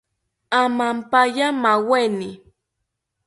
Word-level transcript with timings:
Amampaya 0.61 1.47
maaweni 1.61 2.29